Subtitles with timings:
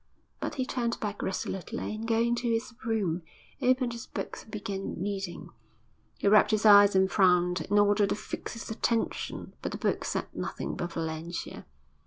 [0.39, 3.21] But he turned back resolutely, and, going to his room,
[3.61, 5.49] opened his books and began reading.
[6.17, 10.03] He rubbed his eyes and frowned, in order to fix his attention, but the book
[10.03, 11.67] said nothing but Valentia.